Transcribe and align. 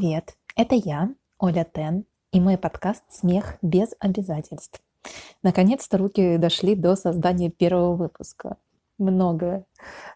Привет, 0.00 0.34
это 0.56 0.76
я, 0.76 1.10
Оля 1.38 1.66
Тен, 1.70 2.06
и 2.32 2.40
мой 2.40 2.56
подкаст 2.56 3.04
«Смех 3.10 3.58
без 3.60 3.90
обязательств». 4.00 4.80
Наконец-то 5.42 5.98
руки 5.98 6.38
дошли 6.38 6.74
до 6.74 6.96
создания 6.96 7.50
первого 7.50 7.96
выпуска. 7.96 8.56
Многое 8.96 9.66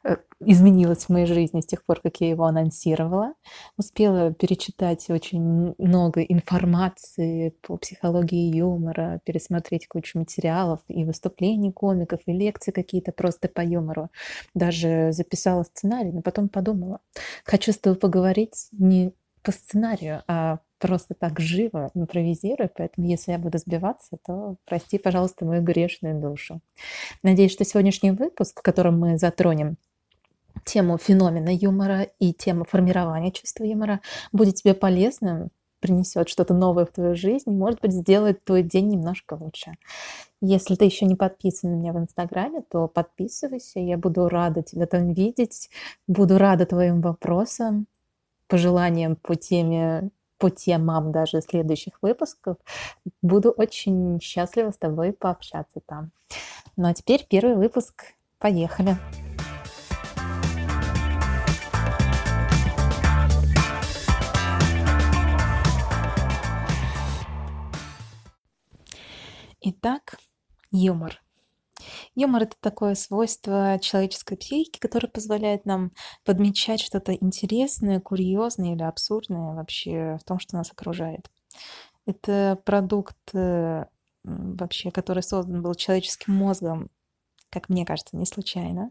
э, 0.02 0.16
изменилось 0.40 1.04
в 1.04 1.08
моей 1.10 1.26
жизни 1.26 1.60
с 1.60 1.66
тех 1.66 1.84
пор, 1.84 2.00
как 2.00 2.18
я 2.22 2.30
его 2.30 2.44
анонсировала. 2.44 3.34
Успела 3.76 4.32
перечитать 4.32 5.10
очень 5.10 5.74
много 5.76 6.22
информации 6.22 7.50
по 7.60 7.76
психологии 7.76 8.56
юмора, 8.56 9.20
пересмотреть 9.26 9.86
кучу 9.86 10.18
материалов 10.18 10.80
и 10.88 11.04
выступлений 11.04 11.72
комиков, 11.72 12.20
и 12.24 12.32
лекции 12.32 12.72
какие-то 12.72 13.12
просто 13.12 13.48
по 13.48 13.60
юмору. 13.60 14.08
Даже 14.54 15.12
записала 15.12 15.64
сценарий, 15.64 16.12
но 16.12 16.22
потом 16.22 16.48
подумала, 16.48 17.00
хочу 17.44 17.70
с 17.72 17.76
тобой 17.76 17.98
поговорить 17.98 18.68
не 18.72 19.12
по 19.44 19.52
сценарию, 19.52 20.22
а 20.26 20.58
просто 20.78 21.14
так 21.14 21.38
живо 21.38 21.90
импровизирую, 21.94 22.70
поэтому 22.74 23.06
если 23.06 23.32
я 23.32 23.38
буду 23.38 23.58
сбиваться, 23.58 24.18
то 24.26 24.56
прости, 24.64 24.98
пожалуйста, 24.98 25.44
мою 25.44 25.62
грешную 25.62 26.20
душу. 26.20 26.60
Надеюсь, 27.22 27.52
что 27.52 27.64
сегодняшний 27.64 28.10
выпуск, 28.10 28.60
в 28.60 28.62
котором 28.62 28.98
мы 28.98 29.18
затронем 29.18 29.76
тему 30.64 30.98
феномена 30.98 31.50
юмора 31.54 32.08
и 32.18 32.32
тему 32.32 32.64
формирования 32.64 33.32
чувства 33.32 33.64
юмора, 33.64 34.00
будет 34.32 34.56
тебе 34.56 34.74
полезным, 34.74 35.50
принесет 35.80 36.28
что-то 36.30 36.54
новое 36.54 36.86
в 36.86 36.92
твою 36.92 37.14
жизнь, 37.14 37.50
может 37.50 37.80
быть, 37.82 37.92
сделает 37.92 38.42
твой 38.44 38.62
день 38.62 38.88
немножко 38.88 39.34
лучше. 39.34 39.72
Если 40.40 40.74
ты 40.76 40.86
еще 40.86 41.04
не 41.04 41.14
подписан 41.14 41.70
на 41.70 41.74
меня 41.76 41.92
в 41.92 41.98
Инстаграме, 41.98 42.62
то 42.70 42.88
подписывайся, 42.88 43.80
я 43.80 43.98
буду 43.98 44.28
рада 44.28 44.62
тебя 44.62 44.86
там 44.86 45.12
видеть, 45.12 45.70
буду 46.06 46.38
рада 46.38 46.64
твоим 46.66 47.00
вопросам, 47.00 47.86
пожеланиям 48.48 49.16
по 49.16 49.34
теме 49.34 50.10
по 50.38 50.50
темам 50.50 51.12
даже 51.12 51.40
следующих 51.40 51.94
выпусков. 52.02 52.58
Буду 53.22 53.50
очень 53.50 54.20
счастлива 54.20 54.72
с 54.72 54.76
тобой 54.76 55.12
пообщаться 55.12 55.80
там. 55.86 56.10
Ну 56.76 56.88
а 56.88 56.92
теперь 56.94 57.26
первый 57.28 57.56
выпуск. 57.56 58.14
Поехали! 58.38 58.96
Итак, 69.66 70.18
юмор. 70.70 71.23
Юмор— 72.14 72.42
это 72.44 72.56
такое 72.60 72.94
свойство 72.94 73.78
человеческой 73.80 74.36
психики, 74.36 74.78
которое 74.78 75.08
позволяет 75.08 75.66
нам 75.66 75.92
подмечать 76.24 76.80
что-то 76.80 77.12
интересное, 77.12 78.00
курьезное 78.00 78.74
или 78.74 78.82
абсурдное 78.82 79.54
вообще 79.54 80.16
в 80.20 80.24
том, 80.24 80.38
что 80.38 80.56
нас 80.56 80.70
окружает. 80.70 81.30
Это 82.06 82.60
продукт 82.64 83.16
э, 83.34 83.86
вообще, 84.22 84.90
который 84.90 85.22
создан 85.22 85.62
был 85.62 85.74
человеческим 85.74 86.34
мозгом, 86.34 86.90
как 87.50 87.68
мне 87.68 87.84
кажется, 87.84 88.16
не 88.16 88.26
случайно. 88.26 88.90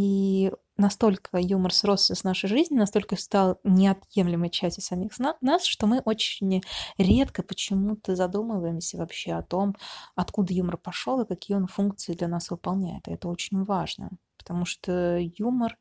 И 0.00 0.50
настолько 0.78 1.36
юмор 1.36 1.74
сросся 1.74 2.14
с 2.14 2.24
нашей 2.24 2.48
жизнью, 2.48 2.80
настолько 2.80 3.16
стал 3.16 3.60
неотъемлемой 3.64 4.48
частью 4.48 4.82
самих 4.82 5.12
нас, 5.18 5.64
что 5.64 5.86
мы 5.86 6.00
очень 6.00 6.62
редко 6.96 7.42
почему-то 7.42 8.16
задумываемся 8.16 8.96
вообще 8.96 9.32
о 9.32 9.42
том, 9.42 9.76
откуда 10.14 10.54
юмор 10.54 10.78
пошел 10.78 11.20
и 11.20 11.28
какие 11.28 11.54
он 11.54 11.66
функции 11.66 12.14
для 12.14 12.28
нас 12.28 12.50
выполняет. 12.50 13.08
И 13.08 13.12
это 13.12 13.28
очень 13.28 13.62
важно, 13.62 14.10
потому 14.38 14.64
что 14.64 15.18
юмор 15.18 15.76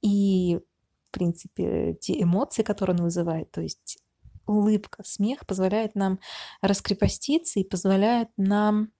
и, 0.00 0.60
в 1.08 1.10
принципе, 1.10 1.94
те 2.00 2.22
эмоции, 2.22 2.62
которые 2.62 2.96
он 2.96 3.02
вызывает, 3.02 3.50
то 3.50 3.60
есть 3.60 3.98
улыбка, 4.46 5.02
смех, 5.04 5.44
позволяет 5.44 5.96
нам 5.96 6.20
раскрепоститься 6.60 7.58
и 7.58 7.64
позволяет 7.64 8.28
нам 8.36 8.92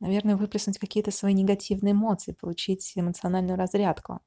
наверное, 0.00 0.36
выплеснуть 0.36 0.78
какие-то 0.78 1.10
свои 1.10 1.34
негативные 1.34 1.92
эмоции, 1.92 2.32
получить 2.32 2.92
эмоциональную 2.96 3.56
разрядку. 3.56 4.20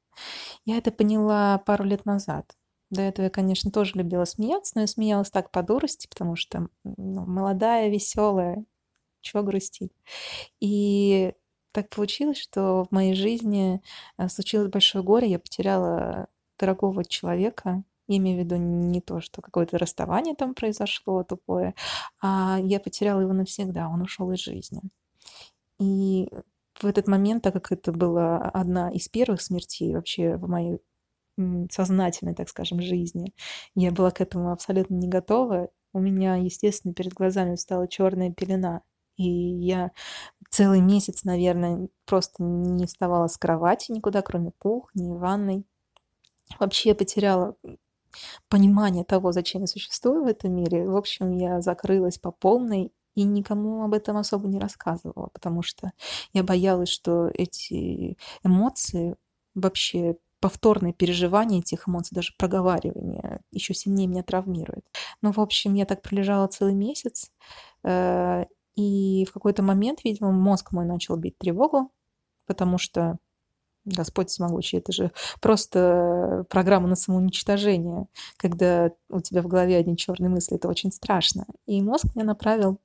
Я 0.64 0.78
это 0.78 0.90
поняла 0.90 1.58
пару 1.58 1.84
лет 1.84 2.04
назад. 2.06 2.56
До 2.90 3.02
этого 3.02 3.24
я, 3.24 3.30
конечно, 3.30 3.70
тоже 3.70 3.92
любила 3.94 4.24
смеяться, 4.24 4.72
но 4.76 4.82
я 4.82 4.86
смеялась 4.86 5.30
так 5.30 5.50
по 5.50 5.62
дурости, 5.62 6.06
потому 6.06 6.36
что 6.36 6.68
ну, 6.84 7.26
молодая, 7.26 7.88
веселая, 7.90 8.64
чего 9.20 9.42
грустить. 9.42 9.92
И 10.60 11.32
так 11.72 11.90
получилось, 11.90 12.38
что 12.38 12.84
в 12.84 12.92
моей 12.92 13.14
жизни 13.14 13.82
э, 14.16 14.28
случилось 14.28 14.70
большое 14.70 15.02
горе, 15.02 15.28
я 15.28 15.38
потеряла 15.40 16.28
дорогого 16.58 17.04
человека, 17.04 17.82
я 18.06 18.16
имею 18.18 18.38
в 18.38 18.44
виду 18.44 18.56
не 18.56 19.00
то, 19.00 19.20
что 19.20 19.42
какое-то 19.42 19.78
расставание 19.78 20.34
там 20.36 20.54
произошло 20.54 21.24
тупое, 21.24 21.74
а 22.20 22.58
я 22.62 22.78
потеряла 22.78 23.20
его 23.22 23.32
навсегда, 23.32 23.88
он 23.88 24.02
ушел 24.02 24.30
из 24.32 24.40
жизни. 24.40 24.82
И 25.84 26.28
в 26.80 26.86
этот 26.86 27.06
момент, 27.06 27.42
так 27.42 27.52
как 27.54 27.72
это 27.72 27.92
была 27.92 28.38
одна 28.38 28.90
из 28.90 29.08
первых 29.08 29.42
смертей 29.42 29.94
вообще 29.94 30.36
в 30.36 30.48
моей 30.48 30.78
сознательной, 31.70 32.34
так 32.34 32.48
скажем, 32.48 32.80
жизни, 32.80 33.34
я 33.74 33.90
была 33.90 34.10
к 34.10 34.20
этому 34.20 34.52
абсолютно 34.52 34.94
не 34.94 35.08
готова. 35.08 35.68
У 35.92 36.00
меня, 36.00 36.36
естественно, 36.36 36.94
перед 36.94 37.12
глазами 37.12 37.56
стала 37.56 37.88
черная 37.88 38.32
пелена. 38.32 38.82
И 39.16 39.28
я 39.28 39.92
целый 40.50 40.80
месяц, 40.80 41.24
наверное, 41.24 41.88
просто 42.04 42.42
не 42.42 42.86
вставала 42.86 43.28
с 43.28 43.36
кровати 43.36 43.92
никуда, 43.92 44.22
кроме 44.22 44.50
кухни, 44.58 45.12
ванной. 45.12 45.64
Вообще 46.58 46.90
я 46.90 46.94
потеряла 46.94 47.56
понимание 48.48 49.04
того, 49.04 49.32
зачем 49.32 49.62
я 49.62 49.66
существую 49.66 50.24
в 50.24 50.26
этом 50.26 50.54
мире. 50.54 50.88
В 50.88 50.96
общем, 50.96 51.30
я 51.32 51.60
закрылась 51.60 52.18
по 52.18 52.32
полной 52.32 52.92
и 53.14 53.22
никому 53.22 53.84
об 53.84 53.94
этом 53.94 54.16
особо 54.16 54.48
не 54.48 54.58
рассказывала, 54.58 55.28
потому 55.32 55.62
что 55.62 55.92
я 56.32 56.42
боялась, 56.42 56.88
что 56.88 57.30
эти 57.32 58.16
эмоции 58.42 59.16
вообще 59.54 60.16
повторное 60.40 60.92
переживание 60.92 61.60
этих 61.60 61.88
эмоций, 61.88 62.14
даже 62.14 62.34
проговаривание, 62.36 63.40
еще 63.50 63.72
сильнее 63.72 64.06
меня 64.06 64.22
травмирует. 64.22 64.84
Ну, 65.22 65.32
в 65.32 65.38
общем, 65.38 65.74
я 65.74 65.86
так 65.86 66.02
пролежала 66.02 66.46
целый 66.48 66.74
месяц, 66.74 67.30
э, 67.82 68.44
и 68.76 69.24
в 69.26 69.32
какой-то 69.32 69.62
момент, 69.62 70.04
видимо, 70.04 70.32
мозг 70.32 70.72
мой 70.72 70.84
начал 70.84 71.16
бить 71.16 71.38
тревогу, 71.38 71.92
потому 72.46 72.76
что 72.76 73.18
Господь 73.84 74.30
всемогущий, 74.30 74.78
это 74.78 74.92
же 74.92 75.12
просто 75.40 76.46
программа 76.48 76.88
на 76.88 76.96
самоуничтожение, 76.96 78.06
когда 78.36 78.90
у 79.10 79.20
тебя 79.20 79.42
в 79.42 79.46
голове 79.46 79.76
одни 79.76 79.96
черные 79.96 80.30
мысли, 80.30 80.56
это 80.56 80.68
очень 80.68 80.90
страшно. 80.90 81.46
И 81.66 81.82
мозг 81.82 82.06
меня 82.14 82.24
направил 82.24 82.80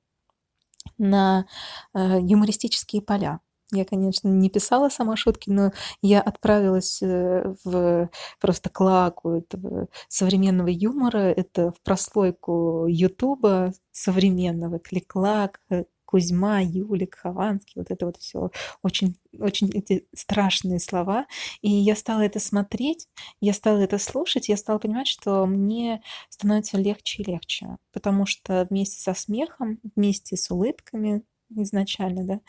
на 0.98 1.46
э, 1.94 2.18
юмористические 2.20 3.02
поля. 3.02 3.40
Я, 3.72 3.84
конечно, 3.84 4.28
не 4.28 4.50
писала 4.50 4.88
сама 4.88 5.16
шутки, 5.16 5.48
но 5.48 5.72
я 6.02 6.20
отправилась 6.20 7.00
э, 7.02 7.54
в 7.64 8.10
просто 8.40 8.68
клаку 8.68 9.30
этого 9.36 9.88
современного 10.08 10.68
юмора. 10.68 11.18
Это 11.18 11.70
в 11.70 11.80
прослойку 11.82 12.86
Ютуба 12.88 13.72
современного, 13.92 14.80
клик-клак, 14.80 15.60
э, 15.70 15.84
Кузьма, 16.10 16.60
Юлик, 16.60 17.14
Хованский, 17.14 17.74
вот 17.76 17.90
это 17.92 18.06
вот 18.06 18.16
все 18.16 18.50
очень, 18.82 19.16
очень 19.38 19.70
эти 19.70 20.08
страшные 20.12 20.80
слова. 20.80 21.26
И 21.62 21.70
я 21.70 21.94
стала 21.94 22.22
это 22.22 22.40
смотреть, 22.40 23.08
я 23.40 23.52
стала 23.52 23.78
это 23.78 23.98
слушать, 23.98 24.48
я 24.48 24.56
стала 24.56 24.78
понимать, 24.78 25.06
что 25.06 25.46
мне 25.46 26.02
становится 26.28 26.78
легче 26.78 27.22
и 27.22 27.30
легче, 27.30 27.76
потому 27.92 28.26
что 28.26 28.66
вместе 28.68 29.00
со 29.00 29.14
смехом, 29.14 29.78
вместе 29.94 30.36
с 30.36 30.50
улыбками, 30.50 31.22
изначально, 31.50 32.24
да, 32.24 32.40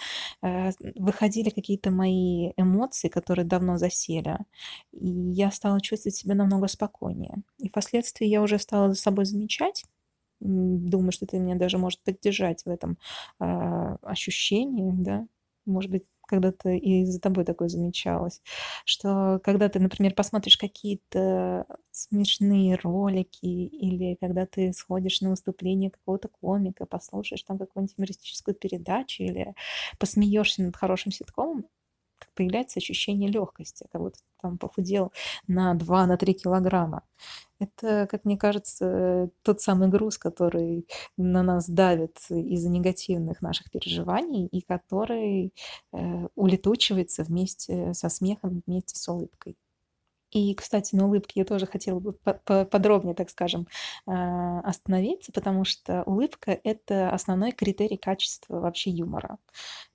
э, 0.47 0.71
выходили 0.95 1.49
какие-то 1.49 1.91
мои 1.91 2.51
эмоции, 2.57 3.09
которые 3.09 3.45
давно 3.45 3.77
засели, 3.77 4.37
и 4.91 5.07
я 5.07 5.51
стала 5.51 5.81
чувствовать 5.81 6.15
себя 6.15 6.35
намного 6.35 6.67
спокойнее. 6.67 7.43
И 7.59 7.69
впоследствии 7.69 8.27
я 8.27 8.41
уже 8.41 8.59
стала 8.59 8.93
за 8.93 8.99
собой 8.99 9.25
замечать, 9.25 9.83
думаю, 10.41 11.11
что 11.11 11.25
ты 11.25 11.39
меня 11.39 11.55
даже 11.55 11.77
может 11.77 12.01
поддержать 12.03 12.63
в 12.65 12.69
этом 12.69 12.97
э, 13.39 13.97
ощущении, 14.03 14.91
да, 14.91 15.27
может 15.65 15.91
быть, 15.91 16.03
когда-то 16.27 16.69
и 16.69 17.03
за 17.05 17.19
тобой 17.19 17.43
такое 17.43 17.67
замечалось, 17.67 18.41
что 18.85 19.39
когда 19.43 19.67
ты, 19.67 19.79
например, 19.79 20.13
посмотришь 20.15 20.57
какие-то 20.57 21.65
смешные 21.91 22.75
ролики 22.75 23.45
или 23.45 24.15
когда 24.15 24.45
ты 24.45 24.71
сходишь 24.73 25.19
на 25.21 25.31
выступление 25.31 25.91
какого-то 25.91 26.29
комика, 26.29 26.85
послушаешь 26.85 27.43
там 27.43 27.57
какую-нибудь 27.57 27.95
юмористическую 27.97 28.55
передачу 28.55 29.23
или 29.23 29.53
посмеешься 29.99 30.63
над 30.63 30.75
хорошим 30.77 31.11
ситкомом, 31.11 31.65
появляется 32.35 32.79
ощущение 32.79 33.29
легкости, 33.29 33.87
как 33.91 34.01
будто 34.01 34.19
там 34.41 34.57
похудел 34.57 35.11
на 35.47 35.75
2-3 35.75 36.33
килограмма. 36.33 37.03
Это, 37.59 38.07
как 38.09 38.25
мне 38.25 38.37
кажется, 38.37 39.29
тот 39.43 39.61
самый 39.61 39.87
груз, 39.87 40.17
который 40.17 40.87
на 41.15 41.43
нас 41.43 41.69
давит 41.69 42.17
из-за 42.29 42.69
негативных 42.69 43.41
наших 43.41 43.69
переживаний 43.69 44.47
и 44.47 44.61
который 44.61 45.53
э, 45.93 46.27
улетучивается 46.35 47.23
вместе 47.23 47.93
со 47.93 48.09
смехом, 48.09 48.63
вместе 48.65 48.97
с 48.97 49.07
улыбкой. 49.07 49.57
И, 50.31 50.53
кстати, 50.55 50.95
на 50.95 51.05
улыбке 51.05 51.41
я 51.41 51.45
тоже 51.45 51.65
хотела 51.65 51.99
бы 51.99 52.13
подробнее, 52.13 53.15
так 53.15 53.29
скажем, 53.29 53.67
а, 54.05 54.59
остановиться, 54.61 55.31
потому 55.31 55.65
что 55.65 56.03
улыбка— 56.03 56.59
это 56.63 57.11
основной 57.11 57.51
критерий 57.51 57.97
качества 57.97 58.59
вообще 58.59 58.91
юмора. 58.91 59.37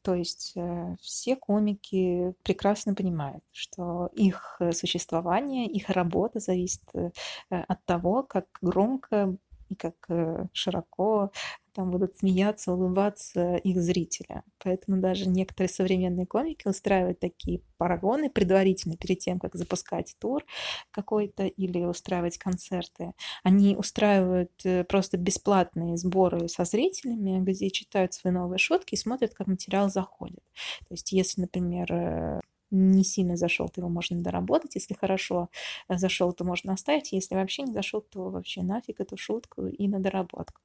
То 0.02 0.14
есть 0.14 0.52
э, 0.54 0.96
все 1.00 1.34
комики 1.34 2.34
прекрасно 2.44 2.94
понимают, 2.94 3.42
что 3.50 4.08
их 4.12 4.60
существование, 4.72 5.66
их 5.66 5.88
работа 5.90 6.38
зависит 6.38 6.82
э, 6.94 7.10
от 7.50 7.84
того, 7.84 8.22
как 8.22 8.46
громко 8.62 9.36
и 9.68 9.74
как 9.74 9.94
э, 10.08 10.46
широко 10.52 11.30
там 11.76 11.90
будут 11.90 12.16
смеяться, 12.16 12.72
улыбаться 12.72 13.56
их 13.56 13.80
зрители. 13.82 14.42
Поэтому 14.64 14.98
даже 14.98 15.28
некоторые 15.28 15.68
современные 15.68 16.26
комики 16.26 16.66
устраивают 16.66 17.20
такие 17.20 17.60
парагоны 17.76 18.30
предварительно, 18.30 18.96
перед 18.96 19.18
тем, 19.18 19.38
как 19.38 19.54
запускать 19.54 20.16
тур 20.18 20.42
какой-то 20.90 21.44
или 21.44 21.84
устраивать 21.84 22.38
концерты. 22.38 23.12
Они 23.42 23.76
устраивают 23.76 24.52
э, 24.64 24.84
просто 24.84 25.18
бесплатные 25.18 25.98
сборы 25.98 26.48
со 26.48 26.64
зрителями, 26.64 27.40
где 27.44 27.70
читают 27.70 28.14
свои 28.14 28.32
новые 28.32 28.58
шутки 28.58 28.94
и 28.94 28.98
смотрят, 28.98 29.34
как 29.34 29.46
материал 29.46 29.90
заходит. 29.90 30.42
То 30.88 30.94
есть 30.94 31.12
если, 31.12 31.42
например, 31.42 31.92
э, 31.92 32.40
не 32.70 33.04
сильно 33.04 33.36
зашел, 33.36 33.68
то 33.68 33.80
его 33.80 33.88
можно 33.88 34.20
доработать. 34.20 34.74
Если 34.74 34.94
хорошо 34.94 35.48
э, 35.88 35.96
зашел, 35.96 36.32
то 36.32 36.44
можно 36.44 36.72
оставить. 36.72 37.12
Если 37.12 37.34
вообще 37.34 37.62
не 37.62 37.72
зашел, 37.72 38.00
то 38.00 38.30
вообще 38.30 38.62
нафиг 38.62 39.00
эту 39.00 39.16
шутку 39.16 39.66
и 39.66 39.88
на 39.88 40.00
доработку. 40.00 40.60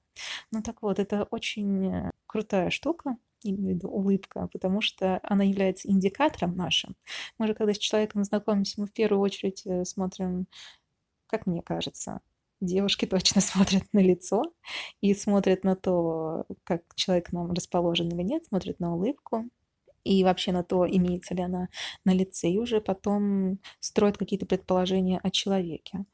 Ну 0.52 0.62
так 0.62 0.82
вот, 0.82 1.00
это 1.00 1.24
очень 1.32 1.88
э, 1.88 2.12
крутая 2.26 2.70
штука, 2.70 3.18
имею 3.44 3.74
в 3.74 3.78
виду 3.78 3.90
улыбка, 3.90 4.48
потому 4.52 4.82
что 4.82 5.20
она 5.24 5.44
является 5.44 5.90
индикатором 5.90 6.56
нашим. 6.56 6.96
Мы 7.38 7.48
же, 7.48 7.54
когда 7.54 7.74
с 7.74 7.78
человеком 7.78 8.24
знакомимся, 8.24 8.80
мы 8.82 8.88
в 8.88 8.94
первую 8.94 9.22
очередь 9.22 9.66
э, 9.66 9.86
смотрим, 9.86 10.48
как 11.28 11.46
мне 11.46 11.62
кажется, 11.62 12.22
девушки 12.62 13.06
точно 13.08 13.42
смотрят 13.42 13.84
на 13.94 14.00
лицо 14.00 14.44
и 15.02 15.14
смотрят 15.14 15.64
на 15.64 15.76
то, 15.76 16.46
как 16.64 16.84
человек 16.96 17.32
нам 17.32 17.52
расположен 17.52 18.10
или 18.10 18.24
нет, 18.24 18.46
смотрят 18.46 18.80
на 18.80 18.96
улыбку, 18.96 19.50
и 20.04 20.24
вообще 20.24 20.52
на 20.52 20.64
то, 20.64 20.88
имеется 20.88 21.34
ли 21.34 21.44
она 21.44 21.70
на 22.06 22.14
лице, 22.14 22.50
и 22.50 22.58
уже 22.58 22.82
потом 22.82 23.60
строят 23.80 24.18
какие-то 24.18 24.46
предположения 24.46 25.20
о 25.24 25.30
человеке. 25.30 26.06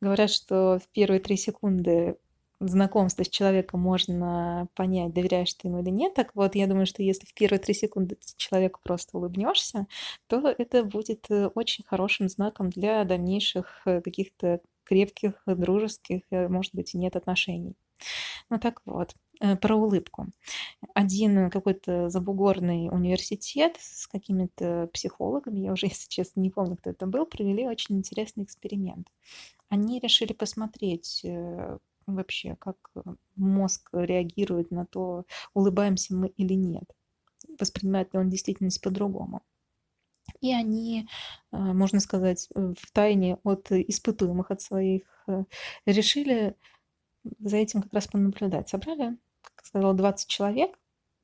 Говорят, 0.00 0.30
что 0.30 0.78
в 0.78 0.88
первые 0.92 1.20
три 1.20 1.36
секунды 1.36 2.16
знакомства 2.60 3.22
с 3.24 3.28
человеком 3.28 3.80
можно 3.80 4.68
понять, 4.74 5.12
доверяешь 5.12 5.52
ты 5.54 5.68
ему 5.68 5.82
или 5.82 5.90
нет. 5.90 6.14
Так 6.14 6.34
вот, 6.34 6.54
я 6.54 6.66
думаю, 6.66 6.86
что 6.86 7.02
если 7.02 7.26
в 7.26 7.34
первые 7.34 7.60
три 7.60 7.74
секунды 7.74 8.16
человеку 8.36 8.80
просто 8.82 9.18
улыбнешься, 9.18 9.86
то 10.26 10.54
это 10.56 10.84
будет 10.84 11.26
э, 11.30 11.48
очень 11.48 11.84
хорошим 11.84 12.28
знаком 12.28 12.70
для 12.70 13.04
дальнейших 13.04 13.82
э, 13.84 14.00
каких-то 14.00 14.60
крепких, 14.84 15.42
дружеских, 15.46 16.22
э, 16.30 16.48
может 16.48 16.74
быть, 16.74 16.94
и 16.94 16.98
нет 16.98 17.16
отношений. 17.16 17.74
Ну 18.50 18.58
так 18.58 18.80
вот, 18.84 19.14
про 19.60 19.76
улыбку. 19.76 20.26
Один 20.94 21.50
какой-то 21.50 22.08
забугорный 22.08 22.88
университет 22.90 23.76
с 23.78 24.06
какими-то 24.06 24.88
психологами, 24.92 25.60
я 25.60 25.72
уже, 25.72 25.86
если 25.88 26.08
честно, 26.08 26.40
не 26.40 26.50
помню, 26.50 26.76
кто 26.76 26.90
это 26.90 27.06
был, 27.06 27.26
провели 27.26 27.66
очень 27.66 27.96
интересный 27.96 28.44
эксперимент. 28.44 29.08
Они 29.68 29.98
решили 30.00 30.32
посмотреть 30.32 31.22
э, 31.24 31.78
вообще, 32.06 32.56
как 32.56 32.76
мозг 33.34 33.90
реагирует 33.92 34.70
на 34.70 34.86
то, 34.86 35.24
улыбаемся 35.54 36.14
мы 36.14 36.28
или 36.28 36.54
нет, 36.54 36.84
воспринимает 37.58 38.12
ли 38.14 38.20
он 38.20 38.30
действительность 38.30 38.80
по-другому. 38.80 39.42
И 40.40 40.52
они, 40.52 41.08
э, 41.52 41.56
можно 41.56 42.00
сказать, 42.00 42.48
в 42.54 42.92
тайне 42.92 43.38
от 43.42 43.70
испытуемых, 43.72 44.50
от 44.50 44.60
своих, 44.60 45.02
решили 45.86 46.56
за 47.40 47.56
этим 47.56 47.82
как 47.82 47.92
раз 47.92 48.06
понаблюдать. 48.06 48.68
Собрали, 48.68 49.16
сказала, 49.66 49.94
20 49.94 50.28
человек, 50.28 50.78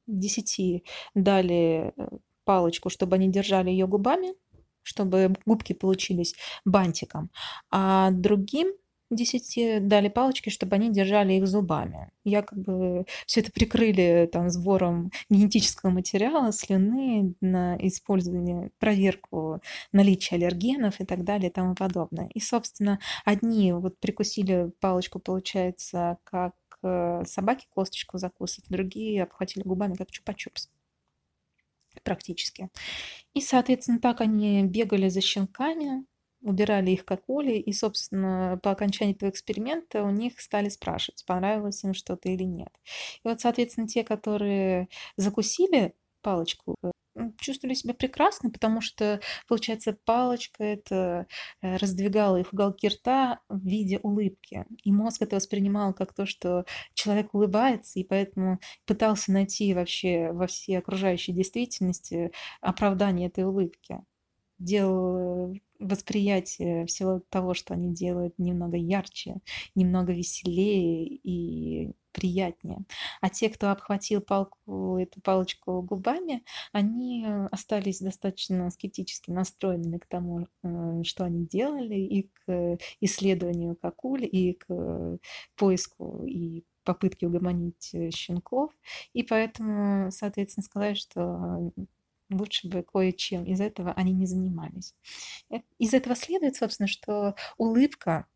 10 0.07 0.85
дали 1.15 1.93
э, 1.97 2.09
палочку, 2.45 2.91
чтобы 2.91 3.17
они 3.17 3.31
держали 3.31 3.71
ее 3.71 3.87
губами, 3.87 4.35
чтобы 4.83 5.35
губки 5.47 5.73
получились 5.73 6.35
бантиком, 6.65 7.31
а 7.71 8.11
другим 8.11 8.73
десяти 9.15 9.79
дали 9.81 10.09
палочки, 10.09 10.51
чтобы 10.51 10.77
они 10.77 10.91
держали 10.91 11.35
их 11.35 11.47
зубами. 11.47 12.11
Я 12.25 12.43
как 12.43 12.59
бы 12.59 13.07
все 13.27 13.41
это 13.41 13.53
прикрыли 13.53 14.29
там 14.33 14.51
сбором 14.51 15.11
генетического 15.29 15.91
материала, 15.91 16.53
слюны 16.53 17.35
на 17.41 17.77
использование, 17.87 18.71
проверку 18.79 19.61
наличия 19.93 20.37
аллергенов 20.37 21.01
и 21.01 21.05
так 21.05 21.25
далее 21.25 21.51
и 21.51 21.53
тому 21.53 21.75
подобное. 21.75 22.29
И, 22.35 22.41
собственно, 22.41 22.99
одни 23.25 23.73
вот 23.73 23.99
прикусили 23.99 24.73
палочку, 24.81 25.19
получается, 25.19 26.19
как 26.25 26.55
собаки 27.27 27.67
косточку 27.71 28.19
закусывают, 28.19 28.71
другие 28.71 29.23
обхватили 29.23 29.63
губами, 29.65 29.95
как 29.95 30.09
чупа-чупс 30.11 30.69
практически. 32.05 32.69
И, 33.35 33.41
соответственно, 33.41 34.01
так 34.01 34.21
они 34.21 34.65
бегали 34.65 35.09
за 35.09 35.21
щенками, 35.21 36.07
убирали 36.43 36.91
их 36.91 37.05
как 37.05 37.23
ули, 37.29 37.55
и, 37.55 37.73
собственно, 37.73 38.59
по 38.63 38.71
окончании 38.73 39.15
этого 39.15 39.31
эксперимента 39.31 40.03
у 40.03 40.11
них 40.11 40.41
стали 40.41 40.69
спрашивать, 40.69 41.25
понравилось 41.27 41.85
им 41.85 41.95
что-то 41.95 42.29
или 42.31 42.45
нет. 42.45 42.71
И 43.25 43.29
вот, 43.29 43.41
соответственно, 43.41 43.89
те, 43.89 44.05
которые 44.05 44.89
закусили 45.17 45.95
палочку, 46.23 46.77
чувствовали 47.39 47.75
себя 47.75 47.95
прекрасно, 47.95 48.51
потому 48.51 48.81
что, 48.81 49.21
получается, 49.49 49.97
палочка 50.05 50.65
это 50.65 51.27
э, 51.61 51.77
раздвигала 51.77 52.39
их 52.39 52.53
уголки 52.53 52.89
рта 52.89 53.41
в 53.49 53.65
виде 53.67 53.99
улыбки. 54.03 54.65
И 54.83 54.93
мозг 54.93 55.23
это 55.23 55.37
воспринимал 55.37 55.95
как 55.95 56.15
то, 56.15 56.27
что 56.27 56.65
человек 56.95 57.35
улыбается, 57.35 57.99
и 57.99 58.05
поэтому 58.05 58.61
пытался 58.87 59.33
найти 59.33 59.75
вообще 59.75 60.33
во 60.33 60.47
всей 60.47 60.79
окружающей 60.79 61.33
действительности 61.33 62.33
оправдание 62.61 63.29
этой 63.29 63.45
улыбки. 63.45 64.01
Делал 64.59 65.57
восприятие 65.79 66.87
всего 66.87 67.21
того, 67.29 67.55
что 67.55 67.75
они 67.75 67.93
делают, 67.93 68.39
немного 68.39 68.77
ярче, 68.77 69.37
немного 69.75 70.13
веселее 70.13 71.07
и 71.07 71.93
приятнее. 72.13 72.85
А 73.21 73.29
те, 73.29 73.49
кто 73.49 73.71
обхватил 73.71 74.21
палку, 74.21 74.99
эту 74.99 75.21
палочку 75.21 75.83
губами, 75.83 76.45
они 76.73 77.27
остались 77.51 78.01
достаточно 78.01 78.71
скептически 78.71 79.31
настроенными 79.31 79.99
к 79.99 80.07
тому, 80.07 80.47
э, 80.63 81.03
что 81.05 81.25
они 81.25 81.47
делали, 81.47 81.97
и 81.97 82.31
к 82.45 82.79
исследованию 83.01 83.77
какуль, 83.77 84.25
и 84.31 84.55
к 84.55 85.19
поиску 85.57 86.25
и 86.25 86.65
попытке 86.85 87.27
угомонить 87.27 87.95
щенков. 88.13 88.73
И 89.13 89.23
поэтому, 89.23 90.11
соответственно, 90.11 90.65
сказать, 90.65 90.99
что 90.99 91.73
лучше 92.31 92.69
бы 92.69 92.83
кое-чем 92.83 93.45
из 93.45 93.61
этого 93.61 93.93
они 93.93 94.13
не 94.13 94.27
занимались. 94.27 94.95
Э, 95.51 95.61
из 95.79 95.95
этого 95.95 96.17
следует, 96.17 96.57
собственно, 96.57 96.87
что 96.87 97.35
улыбка, 97.59 98.27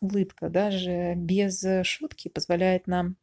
улыбка 0.00 0.48
даже 0.48 1.14
без 1.16 1.64
шутки 1.84 2.28
позволяет 2.28 2.86
нам 2.86 3.16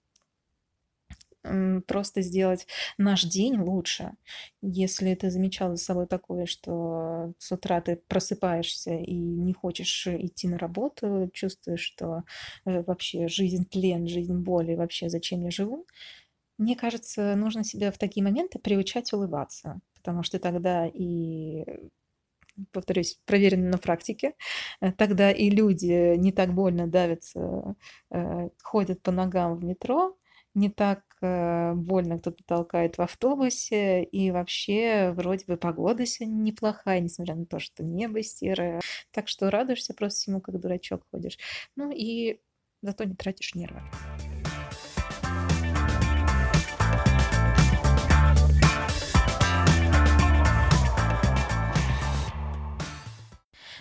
просто 1.88 2.22
сделать 2.22 2.68
наш 2.98 3.24
день 3.24 3.58
лучше. 3.60 4.14
Если 4.62 5.14
ты 5.16 5.30
замечал 5.30 5.76
за 5.76 5.84
собой 5.84 6.08
такое, 6.08 6.46
что 6.46 7.34
с 7.38 7.52
утра 7.52 7.82
ты 7.82 7.98
просыпаешься 8.08 8.94
и 8.96 9.16
не 9.16 9.54
хочешь 9.54 10.08
идти 10.08 10.48
на 10.48 10.58
работу, 10.58 11.30
чувствуешь, 11.34 11.82
что 11.82 12.24
э, 12.66 12.82
вообще 12.84 13.28
жизнь 13.28 13.66
тлен, 13.70 14.08
жизнь 14.08 14.36
боли, 14.38 14.76
вообще 14.76 15.10
зачем 15.10 15.44
я 15.44 15.52
живу, 15.52 15.86
мне 16.58 16.76
кажется, 16.76 17.36
нужно 17.36 17.64
себя 17.64 17.92
в 17.92 17.98
такие 17.98 18.24
моменты 18.24 18.60
приучать 18.60 19.12
улыбаться 19.14 19.82
потому 20.04 20.22
что 20.22 20.38
тогда 20.38 20.86
и 20.86 21.64
повторюсь, 22.72 23.20
проверено 23.26 23.70
на 23.72 23.78
практике, 23.78 24.34
э, 24.82 24.92
тогда 24.92 25.32
и 25.32 25.50
люди 25.50 26.16
не 26.18 26.32
так 26.32 26.54
больно 26.54 26.88
давятся, 26.88 27.76
э, 28.12 28.50
ходят 28.62 29.02
по 29.02 29.12
ногам 29.12 29.56
в 29.56 29.64
метро, 29.64 30.16
не 30.54 30.70
так 30.70 31.02
больно 31.76 32.20
кто-то 32.20 32.44
толкает 32.46 32.98
в 32.98 33.02
автобусе, 33.02 34.04
и 34.04 34.32
вообще 34.32 35.12
вроде 35.16 35.46
бы 35.46 35.58
погода 35.58 36.06
сегодня 36.06 36.36
неплохая, 36.36 37.00
несмотря 37.00 37.36
на 37.36 37.46
то, 37.46 37.60
что 37.60 37.84
небо 37.84 38.22
серое. 38.24 38.82
Так 39.12 39.28
что 39.28 39.50
радуешься 39.50 39.94
просто 39.94 40.20
всему, 40.20 40.42
как 40.42 40.60
дурачок 40.60 41.04
ходишь. 41.12 41.38
Ну 41.76 41.92
и 41.92 42.40
зато 42.82 43.04
не 43.06 43.16
тратишь 43.16 43.56
нервы. 43.56 43.82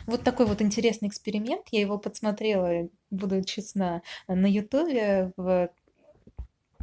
Вот 0.06 0.24
такой 0.24 0.46
вот 0.46 0.60
интересный 0.60 1.08
эксперимент. 1.08 1.68
Я 1.70 1.80
его 1.80 1.96
подсмотрела, 1.96 2.88
буду 3.10 3.42
честна, 3.44 4.02
на 4.26 4.46
Ютубе 4.46 5.32
в 5.36 5.70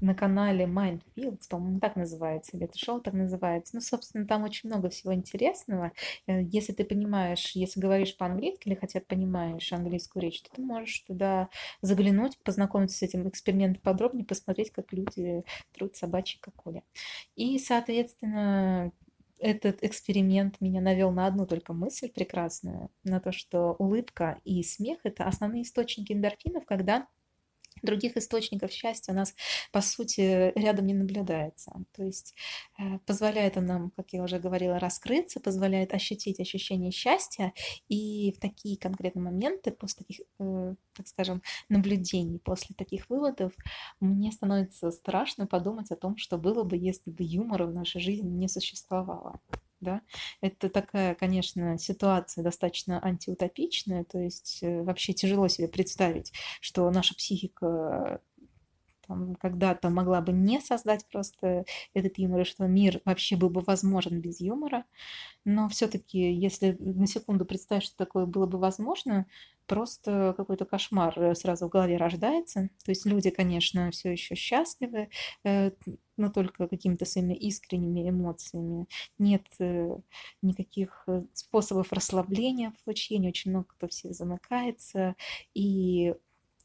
на 0.01 0.15
канале 0.15 0.65
Mindfields, 0.65 1.47
по-моему, 1.49 1.79
так 1.79 1.95
называется, 1.95 2.55
или 2.55 2.65
это 2.65 2.77
шоу 2.77 3.01
так 3.01 3.13
называется. 3.13 3.75
Ну, 3.75 3.81
собственно, 3.81 4.25
там 4.25 4.43
очень 4.43 4.69
много 4.69 4.89
всего 4.89 5.13
интересного. 5.13 5.91
Э, 6.27 6.41
если 6.43 6.73
ты 6.73 6.83
понимаешь, 6.83 7.51
если 7.55 7.79
говоришь 7.79 8.17
по-английски 8.17 8.67
или 8.67 8.75
хотя 8.75 8.99
бы 8.99 9.05
понимаешь 9.07 9.71
английскую 9.73 10.23
речь, 10.23 10.41
то 10.41 10.49
ты 10.55 10.61
можешь 10.61 10.99
туда 11.01 11.49
заглянуть, 11.81 12.37
познакомиться 12.43 12.97
с 12.97 13.01
этим 13.01 13.27
экспериментом 13.27 13.81
подробнее, 13.81 14.25
посмотреть, 14.25 14.71
как 14.71 14.91
люди 14.93 15.43
трут 15.73 15.95
собачьи 15.95 16.39
коколи. 16.39 16.83
И, 17.35 17.59
соответственно, 17.59 18.91
этот 19.39 19.83
эксперимент 19.83 20.59
меня 20.59 20.81
навел 20.81 21.11
на 21.11 21.25
одну 21.25 21.45
только 21.45 21.73
мысль 21.73 22.09
прекрасную, 22.09 22.89
на 23.03 23.19
то, 23.19 23.31
что 23.31 23.75
улыбка 23.79 24.39
и 24.43 24.61
смех– 24.63 24.99
это 25.03 25.25
основные 25.25 25.63
источники 25.63 26.11
эндорфинов, 26.11 26.65
когда 26.65 27.07
других 27.81 28.17
источников 28.17 28.71
счастья 28.71 29.13
у 29.13 29.15
нас, 29.15 29.35
по 29.71 29.81
сути, 29.81 30.51
рядом 30.57 30.87
не 30.87 30.93
наблюдается. 30.93 31.71
То 31.95 32.03
есть 32.03 32.35
э, 32.77 32.99
позволяет 33.05 33.57
он 33.57 33.65
нам, 33.65 33.91
как 33.91 34.13
я 34.13 34.23
уже 34.23 34.39
говорила, 34.39 34.79
раскрыться, 34.79 35.39
позволяет 35.39 35.93
ощутить 35.93 36.39
ощущение 36.39 36.91
счастья, 36.91 37.53
и 37.87 38.33
в 38.35 38.39
такие 38.39 38.77
конкретные 38.77 39.23
моменты, 39.23 39.71
после 39.71 40.05
таких, 40.05 40.25
э, 40.39 40.75
так 40.93 41.07
скажем, 41.07 41.41
наблюдений, 41.69 42.39
после 42.39 42.75
таких 42.75 43.09
выводов, 43.09 43.53
мне 43.99 44.31
становится 44.31 44.91
страшно 44.91 45.47
подумать 45.47 45.91
о 45.91 45.95
том, 45.95 46.17
что 46.17 46.37
было 46.37 46.63
бы, 46.63 46.77
если 46.77 47.11
бы 47.11 47.23
юмора 47.23 47.65
в 47.65 47.73
нашей 47.73 48.01
жизни 48.01 48.29
не 48.29 48.47
существовало 48.47 49.39
да. 49.81 50.01
Это 50.41 50.69
такая, 50.69 51.15
конечно, 51.15 51.77
ситуация 51.77 52.43
достаточно 52.43 53.03
антиутопичная, 53.03 54.03
то 54.03 54.19
есть 54.19 54.59
э, 54.61 54.83
вообще 54.83 55.13
тяжело 55.13 55.47
себе 55.47 55.67
представить, 55.67 56.31
что 56.61 56.89
наша 56.91 57.15
психика 57.15 58.21
там, 59.09 59.35
когда-то 59.35 59.89
могла 59.89 60.21
бы 60.21 60.31
не 60.31 60.61
создать 60.61 61.05
просто 61.09 61.65
этот 61.93 62.17
юмор, 62.19 62.41
и 62.41 62.45
что 62.45 62.67
мир 62.67 63.01
вообще 63.05 63.35
был 63.35 63.49
бы 63.49 63.61
возможен 63.61 64.21
без 64.21 64.39
юмора. 64.39 64.85
Но 65.45 65.67
все-таки, 65.67 66.31
если 66.31 66.77
на 66.79 67.07
секунду 67.07 67.43
представить, 67.43 67.83
что 67.83 67.97
такое 67.97 68.27
было 68.27 68.45
бы 68.45 68.59
возможно, 68.59 69.25
просто 69.69 70.33
какой-то 70.35 70.65
кошмар 70.65 71.13
э, 71.17 71.35
сразу 71.35 71.67
в 71.67 71.69
голове 71.69 71.95
рождается. 71.97 72.69
То 72.83 72.91
есть 72.91 73.05
люди, 73.05 73.29
конечно, 73.29 73.91
все 73.91 74.11
еще 74.11 74.35
счастливы, 74.35 75.09
э, 75.45 75.71
но 76.17 76.29
только 76.29 76.67
какими-то 76.67 77.05
своими 77.05 77.35
искренними 77.35 78.09
эмоциями. 78.09 78.87
Нет 79.19 79.45
э, 79.59 79.95
никаких 80.41 81.07
способов 81.33 81.93
расслабления 81.93 82.73
в 82.85 82.89
общении, 82.89 83.29
очень 83.29 83.51
много 83.51 83.67
кто 83.69 83.87
все 83.87 84.11
замыкается, 84.11 85.15
и 85.53 86.15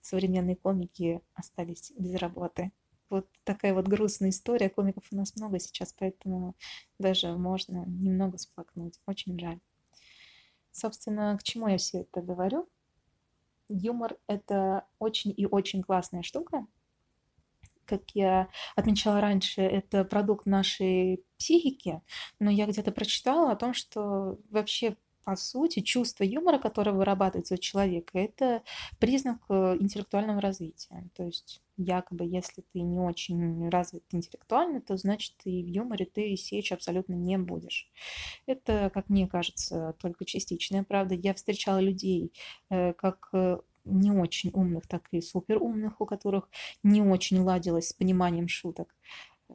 современные 0.01 0.57
комики 0.57 1.21
остались 1.35 1.93
без 1.99 2.15
работы. 2.15 2.73
Вот 3.11 3.29
такая 3.45 3.75
вот 3.75 3.87
грустная 3.87 4.31
история. 4.31 4.71
Комиков 4.71 5.05
у 5.13 5.17
нас 5.17 5.37
много 5.37 5.59
сейчас, 5.59 5.93
поэтому 5.93 6.57
даже 6.99 7.37
можно 7.37 7.85
немного 7.87 8.39
сплакнуть. 8.39 8.99
Очень 9.07 9.39
жаль. 9.39 9.61
Собственно, 10.73 11.37
к 11.39 11.43
чему 11.43 11.69
я 11.69 11.77
все 11.77 12.01
это 12.01 12.23
говорю? 12.23 12.69
Юмор— 13.69 14.17
это 14.27 14.87
очень 14.99 15.33
и 15.37 15.47
очень 15.47 15.83
классная 15.83 16.23
штука. 16.23 16.67
Как 17.87 18.03
я 18.15 18.49
отмечала 18.77 19.21
раньше, 19.21 19.61
это 19.61 20.05
продукт 20.05 20.47
нашей 20.47 21.25
психики, 21.39 22.01
но 22.39 22.51
я 22.51 22.67
где-то 22.67 22.93
прочитала 22.93 23.53
о 23.53 23.57
том, 23.57 23.75
что 23.75 24.39
вообще 24.51 24.97
по 25.25 25.37
сути, 25.37 25.81
чувство 25.81 26.25
юмора, 26.25 26.59
которое 26.59 26.93
вырабатывается 26.93 27.55
у 27.55 27.59
человека, 27.59 28.19
это 28.19 28.63
признак 28.99 29.39
э, 29.49 29.77
интеллектуального 29.81 30.41
развития. 30.41 31.11
То 31.17 31.25
есть 31.25 31.63
якобы, 31.77 32.25
если 32.25 32.63
ты 32.73 32.81
не 32.81 32.99
очень 32.99 33.69
развит 33.69 34.05
интеллектуально, 34.13 34.81
то 34.81 34.97
значит 34.97 35.35
и 35.45 35.63
в 35.63 35.67
юморе 35.67 36.07
ты 36.07 36.37
сечь 36.37 36.73
абсолютно 36.73 37.15
не 37.15 37.39
будешь. 37.39 37.91
Это, 38.47 38.91
как 38.93 39.09
мне 39.09 39.27
кажется, 39.27 39.95
только 40.01 40.25
частичная 40.25 40.85
правда. 40.85 41.15
Я 41.15 41.35
встречала 41.35 41.79
людей, 41.81 42.33
э, 42.71 42.93
как 42.93 43.29
э, 43.33 43.59
не 43.85 44.11
очень 44.11 44.51
умных, 44.53 44.87
так 44.87 45.09
и 45.11 45.21
супер 45.21 45.63
умных, 45.63 46.01
у 46.01 46.07
которых 46.07 46.49
не 46.83 47.03
очень 47.03 47.41
ладилось 47.41 47.89
с 47.89 47.93
пониманием 47.93 48.49
шуток. 48.49 48.95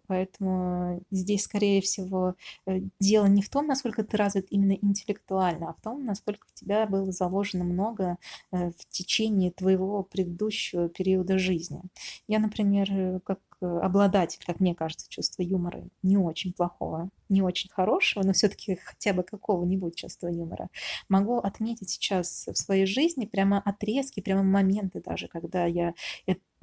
Поэтому 0.08 1.04
здесь, 1.12 1.44
скорее 1.44 1.82
всего, 1.82 2.36
э, 2.66 2.80
дело 3.00 3.26
не 3.26 3.42
в 3.42 3.50
том, 3.50 3.68
насколько 3.68 4.04
ты 4.04 4.18
развит 4.18 4.48
именно 4.50 4.74
интеллектуально, 4.74 5.70
а 5.70 5.74
в 5.74 5.82
том, 5.82 6.06
насколько 6.06 6.48
в 6.48 6.54
тебя 6.54 6.86
было 6.88 7.12
заложено 7.12 7.64
много 7.64 8.18
э, 8.52 8.72
в 8.72 8.90
течение 8.90 9.52
твоего 9.52 10.04
предыдущего 10.04 10.90
периода 10.90 11.38
жизни. 11.38 11.82
Я, 12.28 12.40
например, 12.40 12.88
э, 12.92 13.20
как 13.24 13.40
обладатель, 13.62 14.40
как 14.46 14.62
мне 14.62 14.74
кажется, 14.74 15.10
чувства 15.10 15.42
юмора 15.42 15.84
не 16.02 16.16
очень 16.18 16.54
плохого, 16.54 17.10
не 17.28 17.42
очень 17.42 17.70
хорошего, 17.70 18.24
но 18.24 18.32
все-таки 18.32 18.76
хотя 18.76 19.12
бы 19.14 19.24
какого-нибудь 19.24 19.96
чувства 19.96 20.28
юмора, 20.28 20.70
могу 21.10 21.40
отметить 21.40 21.90
сейчас 21.90 22.48
в 22.48 22.56
своей 22.56 22.86
жизни 22.86 23.26
прямо 23.26 23.60
отрезки, 23.60 24.22
прямо 24.22 24.44
моменты 24.44 25.02
даже, 25.02 25.28
когда 25.28 25.66
я 25.66 25.94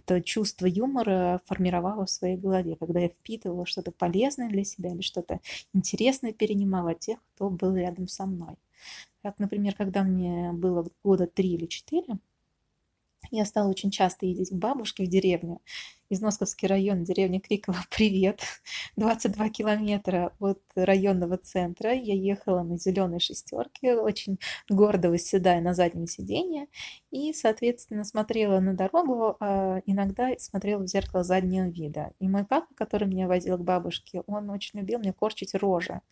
это 0.06 0.22
чувство 0.22 0.66
юмора 0.66 1.40
формировала 1.46 2.06
в 2.06 2.10
своей 2.10 2.36
голове, 2.36 2.76
когда 2.76 3.00
я 3.00 3.08
впитывала 3.08 3.66
что-то 3.66 3.90
полезное 3.90 4.48
для 4.48 4.64
себя 4.64 4.90
или 4.90 5.00
что-то 5.00 5.40
интересное 5.74 6.32
перенимала 6.32 6.94
тех, 6.94 7.18
кто 7.34 7.50
был 7.50 7.74
рядом 7.74 8.06
со 8.06 8.26
мной. 8.26 8.56
Как, 9.22 9.38
например, 9.38 9.74
когда 9.74 10.04
мне 10.04 10.52
было 10.52 10.86
года 11.02 11.26
три 11.26 11.54
или 11.54 11.66
четыре, 11.66 12.18
я 13.32 13.44
стала 13.44 13.68
очень 13.68 13.90
часто 13.90 14.26
ездить 14.26 14.50
к 14.50 14.54
бабушке 14.54 15.04
в 15.04 15.08
деревню, 15.08 15.60
Износковский 16.08 16.68
район, 16.68 17.02
деревня 17.02 17.40
Криково, 17.40 17.78
привет. 17.90 18.40
22 18.96 19.48
километра 19.48 20.32
от 20.38 20.60
районного 20.76 21.36
центра. 21.36 21.92
Я 21.92 22.14
ехала 22.14 22.62
на 22.62 22.78
зеленой 22.78 23.18
шестерке, 23.18 23.96
очень 23.96 24.38
гордо 24.68 25.10
восседая 25.10 25.60
на 25.60 25.74
заднем 25.74 26.06
сиденье. 26.06 26.68
И, 27.10 27.32
соответственно, 27.32 28.04
смотрела 28.04 28.60
на 28.60 28.74
дорогу, 28.74 29.36
а 29.40 29.80
иногда 29.84 30.30
смотрела 30.38 30.84
в 30.84 30.86
зеркало 30.86 31.24
заднего 31.24 31.66
вида. 31.66 32.12
И 32.20 32.28
мой 32.28 32.44
папа, 32.44 32.68
который 32.76 33.08
меня 33.08 33.26
возил 33.26 33.58
к 33.58 33.64
бабушке, 33.64 34.22
он 34.28 34.48
очень 34.50 34.78
любил 34.78 35.00
мне 35.00 35.12
корчить 35.12 35.56
рожи. 35.56 36.02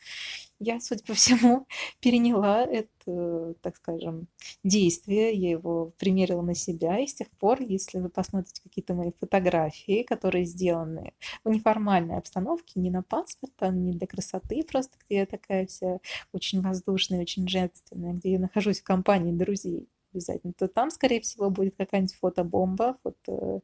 Я, 0.60 0.80
судя 0.80 1.04
по 1.04 1.14
всему, 1.14 1.66
переняла 2.00 2.64
это, 2.64 3.54
так 3.60 3.76
скажем, 3.76 4.28
действие. 4.62 5.34
Я 5.34 5.50
его 5.50 5.92
примерила 5.98 6.42
на 6.42 6.54
себя. 6.54 6.98
И 7.00 7.06
с 7.06 7.14
тех 7.14 7.30
пор, 7.30 7.60
если 7.60 7.98
вы 7.98 8.08
посмотрите 8.08 8.62
какие-то 8.62 8.94
мои 8.94 9.10
фотографии, 9.20 9.83
фотографии, 9.84 10.02
которые 10.02 10.44
сделаны 10.44 11.12
в 11.44 11.50
неформальной 11.50 12.16
обстановке, 12.16 12.80
не 12.80 12.90
на 12.90 13.02
паспорт, 13.02 13.52
а 13.58 13.68
не 13.68 13.92
для 13.92 14.06
красоты, 14.06 14.62
просто 14.64 14.96
где 15.04 15.18
я 15.18 15.26
такая 15.26 15.66
вся 15.66 15.98
очень 16.32 16.60
воздушная, 16.60 17.20
очень 17.20 17.48
женственная, 17.48 18.14
где 18.14 18.32
я 18.32 18.38
нахожусь 18.38 18.80
в 18.80 18.84
компании 18.84 19.32
друзей 19.32 19.88
обязательно, 20.12 20.52
то 20.52 20.68
там, 20.68 20.90
скорее 20.90 21.20
всего, 21.20 21.50
будет 21.50 21.74
какая-нибудь 21.76 22.14
фотобомба, 22.14 22.96
фото 23.02 23.60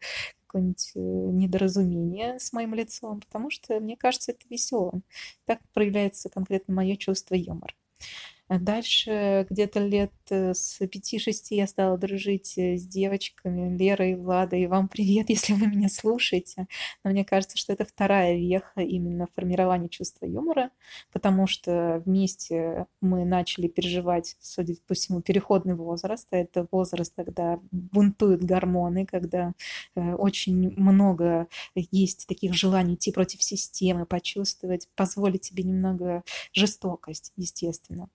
какое-нибудь 0.46 0.90
э, 0.96 0.98
недоразумение 0.98 2.40
с 2.40 2.52
моим 2.52 2.74
лицом, 2.74 3.20
потому 3.20 3.50
что 3.50 3.78
мне 3.78 3.96
кажется 3.96 4.32
это 4.32 4.40
веселым. 4.50 5.04
Так 5.44 5.60
проявляется 5.72 6.28
конкретно 6.28 6.74
мое 6.74 6.96
чувство 6.96 7.36
юмора. 7.36 7.72
А 8.50 8.58
дальше 8.58 9.46
где-то 9.48 9.78
лет 9.78 10.12
э, 10.28 10.54
с 10.54 10.80
5-6 10.80 11.32
я 11.50 11.68
стала 11.68 11.96
дружить 11.96 12.58
э, 12.58 12.76
с 12.76 12.84
девочками 12.84 13.76
Лерой 13.78 14.16
Владой. 14.16 14.66
Вам 14.66 14.88
привет, 14.88 15.28
если 15.30 15.52
вы 15.52 15.68
меня 15.68 15.88
слушаете. 15.88 16.66
Но 17.04 17.12
мне 17.12 17.24
кажется, 17.24 17.56
что 17.56 17.72
это 17.72 17.84
вторая 17.84 18.36
веха 18.36 18.80
именно 18.80 19.28
формирования 19.36 19.88
чувства 19.88 20.26
юмора, 20.26 20.72
потому 21.12 21.46
что 21.46 22.02
вместе 22.04 22.86
мы 23.00 23.24
начали 23.24 23.68
переживать, 23.68 24.36
судя 24.40 24.74
по 24.88 24.94
всему, 24.94 25.22
переходный 25.22 25.76
возраст. 25.76 26.26
А 26.32 26.36
это 26.36 26.66
возраст, 26.72 27.12
когда 27.14 27.60
бунтуют 27.70 28.42
гормоны, 28.42 29.06
когда 29.06 29.52
э, 29.94 30.14
очень 30.14 30.72
много 30.76 31.46
есть 31.76 32.26
таких 32.26 32.54
желаний 32.54 32.94
идти 32.94 33.12
против 33.12 33.44
системы, 33.44 34.06
почувствовать, 34.06 34.88
позволить 34.96 35.44
себе 35.44 35.62
немного 35.62 36.24
жестокость, 36.52 37.32
естественно 37.36 38.08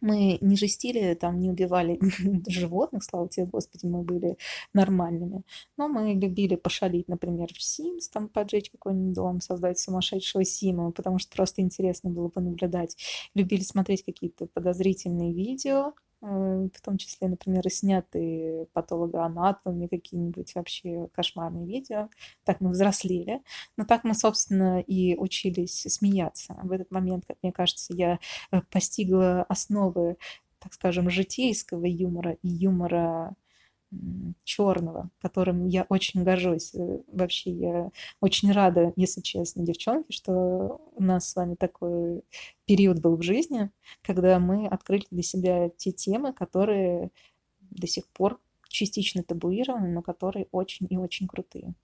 мы 0.00 0.38
не 0.40 0.56
жестили, 0.56 1.14
там, 1.14 1.40
не 1.40 1.50
убивали 1.50 1.98
животных, 2.48 3.04
слава 3.04 3.28
тебе, 3.28 3.46
Господи, 3.46 3.86
мы 3.86 4.02
были 4.02 4.36
нормальными. 4.74 5.42
Но 5.76 5.88
мы 5.88 6.14
любили 6.14 6.56
пошалить, 6.56 7.08
например, 7.08 7.48
в 7.52 7.58
Sims, 7.58 8.10
там, 8.12 8.28
поджечь 8.28 8.70
какой-нибудь 8.70 9.14
дом, 9.14 9.40
создать 9.40 9.78
сумасшедшего 9.78 10.44
Сима, 10.44 10.92
потому 10.92 11.18
что 11.18 11.34
просто 11.34 11.62
интересно 11.62 12.10
было 12.10 12.28
понаблюдать. 12.28 12.96
Любили 13.34 13.62
смотреть 13.62 14.04
какие-то 14.04 14.46
подозрительные 14.46 15.32
видео, 15.32 15.92
в 16.20 16.80
том 16.82 16.98
числе, 16.98 17.28
например, 17.28 17.66
и 17.66 17.70
снятые 17.70 18.66
патологоанатомами 18.72 19.86
какие-нибудь 19.86 20.54
вообще 20.54 21.08
кошмарные 21.12 21.66
видео. 21.66 22.08
Так 22.44 22.60
мы 22.60 22.70
взрослели. 22.70 23.42
Но 23.76 23.84
так 23.84 24.04
мы, 24.04 24.14
собственно, 24.14 24.80
и 24.80 25.16
учились 25.16 25.82
смеяться. 25.88 26.56
В 26.62 26.72
этот 26.72 26.90
момент, 26.90 27.24
как 27.26 27.36
мне 27.42 27.52
кажется, 27.52 27.94
я 27.94 28.18
э, 28.50 28.60
постигла 28.70 29.42
основы, 29.44 30.16
так 30.58 30.74
скажем, 30.74 31.08
житейского 31.08 31.84
юмора 31.86 32.36
и 32.42 32.48
юмора 32.48 33.36
черного, 34.44 35.10
которым 35.20 35.66
я 35.66 35.86
очень 35.88 36.22
горжусь. 36.22 36.74
Э, 36.74 37.00
вообще 37.12 37.50
я 37.50 37.90
очень 38.20 38.52
рада, 38.52 38.92
если 38.96 39.20
честно, 39.20 39.64
девчонки, 39.64 40.12
что 40.12 40.80
у 40.94 41.02
нас 41.02 41.30
с 41.30 41.36
вами 41.36 41.54
такой 41.54 42.22
период 42.66 43.00
был 43.00 43.16
в 43.16 43.22
жизни, 43.22 43.70
когда 44.02 44.38
мы 44.38 44.66
открыли 44.66 45.06
для 45.10 45.22
себя 45.22 45.70
те 45.70 45.92
темы, 45.92 46.32
которые 46.32 47.10
до 47.60 47.86
сих 47.86 48.08
пор 48.08 48.38
частично 48.68 49.22
табуированы, 49.22 49.88
но 49.88 50.02
которые 50.02 50.48
очень 50.52 50.86
и 50.90 50.96
очень 50.96 51.26
крутые. 51.26 51.74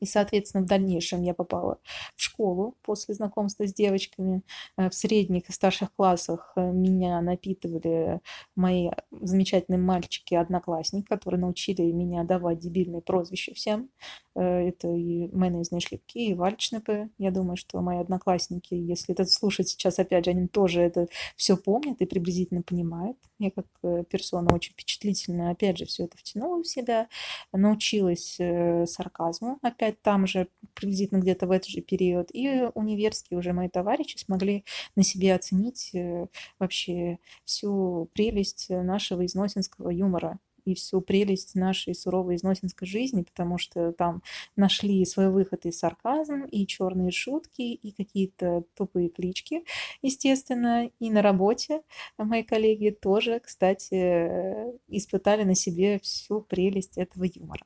И, 0.00 0.06
соответственно, 0.06 0.64
в 0.64 0.66
дальнейшем 0.66 1.22
я 1.22 1.34
попала 1.34 1.78
в 2.16 2.22
школу 2.22 2.76
после 2.82 3.14
знакомства 3.14 3.66
с 3.66 3.74
девочками. 3.74 4.42
Э, 4.76 4.88
в 4.88 4.94
средних 4.94 5.48
и 5.48 5.52
старших 5.52 5.94
классах 5.94 6.52
э, 6.56 6.72
меня 6.72 7.20
напитывали 7.20 8.20
мои 8.56 8.90
замечательные 9.10 9.78
мальчики-одноклассники, 9.78 11.06
которые 11.06 11.40
научили 11.40 11.82
меня 11.82 12.24
давать 12.24 12.58
дебильные 12.60 13.02
прозвища 13.02 13.54
всем. 13.54 13.90
Э, 14.34 14.68
это 14.68 14.88
и 14.88 15.28
майонезные 15.34 15.80
шлепки, 15.80 16.30
и 16.30 16.34
вальчнепы. 16.34 17.10
Я 17.18 17.30
думаю, 17.30 17.56
что 17.56 17.80
мои 17.80 17.98
одноклассники, 17.98 18.74
если 18.74 19.12
это 19.14 19.26
слушать 19.26 19.68
сейчас, 19.68 19.98
опять 19.98 20.24
же, 20.24 20.30
они 20.30 20.48
тоже 20.48 20.80
это 20.80 21.08
все 21.36 21.56
помнят 21.56 22.00
и 22.00 22.06
приблизительно 22.06 22.62
понимают. 22.62 23.18
Я 23.38 23.50
как 23.50 23.66
персона 24.08 24.54
очень 24.54 24.72
впечатлительная, 24.72 25.52
опять 25.52 25.78
же, 25.78 25.86
все 25.86 26.04
это 26.04 26.16
втянула 26.16 26.62
в 26.62 26.66
себя, 26.66 27.08
научилась 27.52 28.38
сарказму, 28.86 29.58
опять 29.62 29.89
получать 29.90 30.02
там 30.02 30.26
же, 30.26 30.48
приблизительно 30.74 31.20
где-то 31.20 31.46
в 31.46 31.50
этот 31.50 31.68
же 31.68 31.80
период. 31.80 32.28
И 32.32 32.68
универские 32.74 33.38
уже 33.38 33.52
мои 33.52 33.68
товарищи 33.68 34.16
смогли 34.18 34.64
на 34.96 35.02
себе 35.02 35.34
оценить 35.34 35.90
э, 35.94 36.26
вообще 36.58 37.18
всю 37.44 38.08
прелесть 38.14 38.70
нашего 38.70 39.24
износинского 39.26 39.90
юмора 39.90 40.38
и 40.66 40.74
всю 40.74 41.00
прелесть 41.00 41.54
нашей 41.54 41.94
суровой 41.94 42.36
износинской 42.36 42.86
жизни, 42.86 43.22
потому 43.22 43.58
что 43.58 43.92
там 43.92 44.22
нашли 44.56 45.04
свой 45.06 45.30
выход 45.30 45.66
и 45.66 45.72
сарказм, 45.72 46.44
и 46.44 46.66
черные 46.66 47.10
шутки, 47.10 47.62
и 47.62 47.92
какие-то 47.92 48.64
тупые 48.76 49.08
клички, 49.08 49.64
естественно, 50.02 50.90
и 51.00 51.10
на 51.10 51.22
работе 51.22 51.80
мои 52.18 52.42
коллеги 52.42 52.90
тоже, 52.90 53.40
кстати, 53.40 53.94
э, 53.94 54.72
испытали 54.88 55.44
на 55.44 55.54
себе 55.54 55.98
всю 56.00 56.42
прелесть 56.42 56.98
этого 56.98 57.24
юмора. 57.24 57.64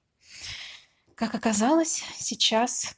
Как 1.15 1.35
оказалось, 1.35 2.03
сейчас 2.19 2.97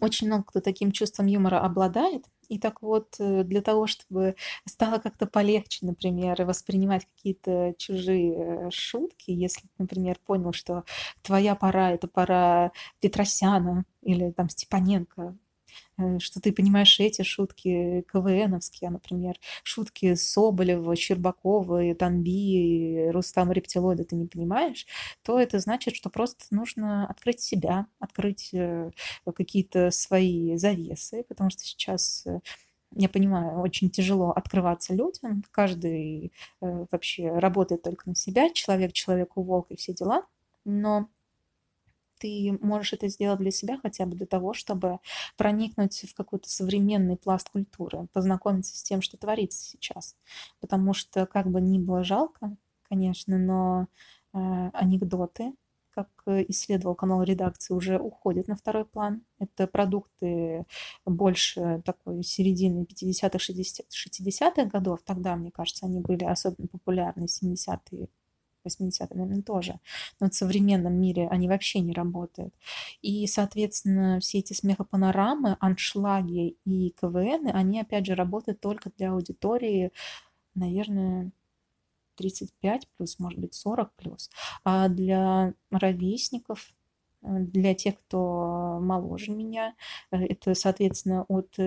очень 0.00 0.26
много 0.28 0.44
кто 0.44 0.60
таким 0.60 0.92
чувством 0.92 1.26
юмора 1.26 1.60
обладает. 1.60 2.26
И 2.48 2.58
так 2.58 2.82
вот, 2.82 3.16
э, 3.18 3.44
для 3.44 3.60
того, 3.62 3.86
чтобы 3.86 4.36
стало 4.66 4.98
как-то 4.98 5.26
полегче, 5.26 5.86
например, 5.86 6.44
воспринимать 6.44 7.06
какие-то 7.06 7.74
чужие 7.78 8.70
шутки, 8.70 9.30
если, 9.30 9.68
например, 9.78 10.18
понял, 10.24 10.52
что 10.52 10.84
твоя 11.22 11.54
пора— 11.54 11.90
это 11.92 12.08
пора 12.08 12.72
Петросяна 13.00 13.84
или 14.02 14.30
там 14.32 14.48
Степаненко, 14.48 15.36
Э, 15.47 15.47
что 16.18 16.40
ты 16.40 16.52
понимаешь 16.52 16.98
эти 17.00 17.22
шутки 17.22 18.04
КВНовские, 18.12 18.90
например, 18.90 19.36
шутки 19.62 20.14
Соболева, 20.14 20.94
Щербакова, 20.96 21.94
Танби, 21.94 23.08
Рустама 23.10 23.52
Рептилоида 23.52 24.04
ты 24.04 24.16
не 24.16 24.26
понимаешь, 24.26 24.86
то 25.22 25.38
это 25.38 25.58
значит, 25.58 25.96
что 25.96 26.10
просто 26.10 26.44
нужно 26.50 27.06
открыть 27.08 27.40
себя, 27.40 27.86
открыть 27.98 28.50
э, 28.52 28.90
какие-то 29.34 29.90
свои 29.90 30.56
завесы, 30.56 31.24
потому 31.28 31.50
что 31.50 31.62
сейчас 31.62 32.26
э, 32.26 32.40
я 32.94 33.08
понимаю, 33.08 33.60
очень 33.60 33.90
тяжело 33.90 34.30
открываться 34.30 34.94
людям. 34.94 35.44
Каждый 35.50 36.32
вообще 36.60 37.30
работает 37.30 37.82
только 37.82 38.08
на 38.08 38.14
себя, 38.14 38.50
человек 38.50 38.94
человеку 38.94 39.42
волк 39.42 39.66
и 39.70 39.76
все 39.76 39.92
дела. 39.92 40.24
Но 40.64 41.08
ты 42.18 42.58
можешь 42.60 42.92
это 42.92 43.08
сделать 43.08 43.40
для 43.40 43.50
себя 43.50 43.78
хотя 43.82 44.06
бы 44.06 44.16
для 44.16 44.26
того, 44.26 44.54
чтобы 44.54 44.98
проникнуть 45.36 46.04
в 46.08 46.14
какой-то 46.14 46.50
современный 46.50 47.16
пласт 47.16 47.50
культуры, 47.50 48.08
познакомиться 48.12 48.76
с 48.76 48.82
тем, 48.82 49.02
что 49.02 49.16
творится 49.16 49.62
сейчас. 49.62 50.16
Потому 50.60 50.94
что, 50.94 51.26
как 51.26 51.50
бы 51.50 51.60
ни 51.60 51.78
было 51.78 52.04
жалко, 52.04 52.56
конечно, 52.88 53.38
но 53.38 53.86
э, 54.34 54.70
анекдоты, 54.72 55.52
как 55.90 56.08
исследовал 56.48 56.94
канал 56.94 57.24
редакции, 57.24 57.74
уже 57.74 57.98
уходят 57.98 58.46
на 58.46 58.54
второй 58.54 58.84
план. 58.84 59.22
Это 59.40 59.66
продукты 59.66 60.64
больше 61.04 61.82
такой 61.84 62.22
середины 62.22 62.84
50-х, 62.84 63.38
60-х 63.38 64.64
годов. 64.66 65.00
Тогда, 65.04 65.34
мне 65.34 65.50
кажется, 65.50 65.86
они 65.86 66.00
были 66.00 66.24
особенно 66.24 66.68
популярны, 66.68 67.24
70-е 67.24 68.08
80-е, 68.68 69.08
наверное, 69.10 69.42
тоже. 69.42 69.80
Но 70.20 70.30
в 70.30 70.34
современном 70.34 70.94
мире 70.94 71.28
они 71.28 71.48
вообще 71.48 71.80
не 71.80 71.92
работают. 71.92 72.54
И, 73.02 73.26
соответственно, 73.26 74.20
все 74.20 74.38
эти 74.38 74.52
смехопанорамы, 74.52 75.56
аншлаги 75.60 76.56
и 76.64 76.94
КВН, 77.00 77.48
они, 77.52 77.80
опять 77.80 78.06
же, 78.06 78.14
работают 78.14 78.60
только 78.60 78.90
для 78.96 79.12
аудитории, 79.12 79.92
наверное, 80.54 81.32
35 82.16 82.88
плюс, 82.96 83.18
может 83.18 83.38
быть, 83.38 83.54
40 83.54 83.94
плюс. 83.94 84.30
А 84.64 84.88
для 84.88 85.54
ровесников, 85.70 86.72
для 87.22 87.74
тех, 87.74 87.98
кто 87.98 88.78
моложе 88.80 89.32
меня, 89.32 89.74
э, 90.10 90.18
это, 90.18 90.54
соответственно, 90.54 91.24
от 91.28 91.58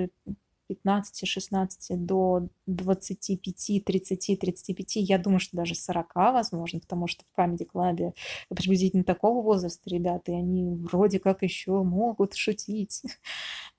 15, 0.71 1.27
16 1.27 2.05
до 2.05 2.47
25, 2.65 3.83
30, 3.83 4.39
35, 4.39 4.95
я 4.95 5.17
думаю, 5.17 5.41
что 5.41 5.57
даже 5.57 5.75
40 5.75 6.15
возможно, 6.15 6.79
потому 6.79 7.07
что 7.07 7.25
в 7.25 7.37
Comedy 7.37 7.67
Club 7.67 8.13
приблизительно 8.47 9.03
такого 9.03 9.43
возраста 9.43 9.89
ребята, 9.89 10.31
и 10.31 10.35
они 10.35 10.69
вроде 10.69 11.19
как 11.19 11.43
еще 11.43 11.83
могут 11.83 12.35
шутить. 12.35 13.01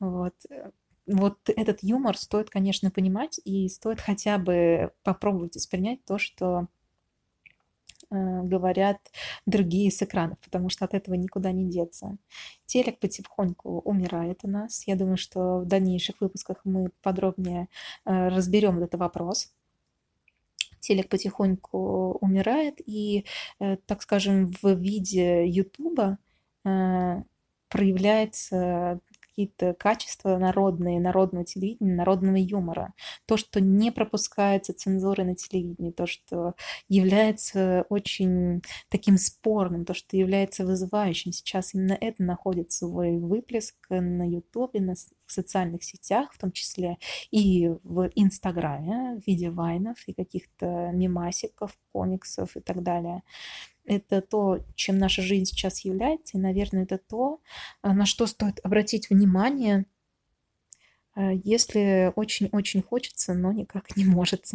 Вот 0.00 0.34
вот 1.06 1.38
этот 1.48 1.82
юмор 1.82 2.16
стоит, 2.16 2.50
конечно, 2.50 2.90
понимать, 2.90 3.40
и 3.44 3.68
стоит 3.68 4.00
хотя 4.00 4.38
бы 4.38 4.92
попробовать 5.02 5.56
воспринять 5.56 6.04
то, 6.04 6.18
что 6.18 6.68
говорят 8.12 8.98
другие 9.46 9.90
с 9.90 10.02
экранов, 10.02 10.38
потому 10.40 10.68
что 10.68 10.84
от 10.84 10.94
этого 10.94 11.14
никуда 11.14 11.52
не 11.52 11.70
деться. 11.70 12.16
Телек 12.66 12.98
потихоньку 12.98 13.80
умирает 13.80 14.40
у 14.42 14.48
нас. 14.48 14.86
Я 14.86 14.96
думаю, 14.96 15.16
что 15.16 15.60
в 15.60 15.66
дальнейших 15.66 16.20
выпусках 16.20 16.60
мы 16.64 16.90
подробнее 17.02 17.68
э, 18.04 18.28
разберем 18.28 18.78
этот 18.78 19.00
вопрос. 19.00 19.52
Телек 20.80 21.08
потихоньку 21.08 22.18
умирает, 22.20 22.80
и, 22.84 23.24
э, 23.60 23.76
так 23.86 24.02
скажем, 24.02 24.52
в 24.62 24.74
виде 24.74 25.46
Ютуба 25.46 26.18
проявляется 27.72 29.00
какие-то 29.32 29.74
качества 29.74 30.36
народные, 30.36 31.00
народного 31.00 31.44
телевидения, 31.44 31.94
народного 31.94 32.36
юмора. 32.36 32.92
То, 33.26 33.36
что 33.36 33.60
не 33.60 33.90
пропускается 33.90 34.74
цензурой 34.74 35.26
на 35.26 35.34
телевидении, 35.34 35.90
то, 35.90 36.06
что 36.06 36.54
является 36.88 37.86
очень 37.88 38.62
таким 38.88 39.16
спорным, 39.16 39.84
то, 39.84 39.94
что 39.94 40.16
является 40.16 40.64
вызывающим. 40.64 41.32
Сейчас 41.32 41.74
именно 41.74 41.96
это 41.98 42.22
находит 42.22 42.72
свой 42.72 43.16
выплеск 43.18 43.74
на 43.88 44.28
Ютубе, 44.28 44.80
на 44.80 44.94
в 45.32 45.34
социальных 45.34 45.82
сетях, 45.82 46.32
в 46.32 46.38
том 46.38 46.52
числе 46.52 46.98
и 47.30 47.68
в 47.82 48.10
Инстаграме 48.14 49.20
в 49.20 49.26
виде 49.26 49.50
вайнов 49.50 49.98
и 50.06 50.12
каких-то 50.12 50.90
мемасиков, 50.92 51.76
комиксов 51.92 52.56
и 52.56 52.60
так 52.60 52.82
далее 52.82 53.22
это 53.84 54.20
то, 54.20 54.64
чем 54.74 54.98
наша 54.98 55.22
жизнь 55.22 55.44
сейчас 55.44 55.80
является, 55.80 56.38
и, 56.38 56.40
наверное, 56.40 56.84
это 56.84 56.98
то, 56.98 57.40
а, 57.82 57.92
на 57.94 58.06
что 58.06 58.26
стоит 58.26 58.60
обратить 58.62 59.10
внимание, 59.10 59.86
а, 61.14 61.32
если 61.32 62.12
очень-очень 62.14 62.82
хочется, 62.82 63.34
но 63.34 63.52
никак 63.52 63.96
не 63.96 64.04
может. 64.04 64.46